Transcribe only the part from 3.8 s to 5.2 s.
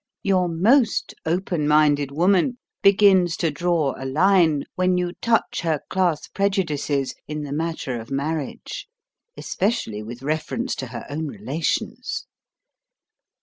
a line when you